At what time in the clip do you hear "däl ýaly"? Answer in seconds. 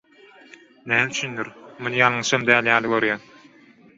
2.51-2.95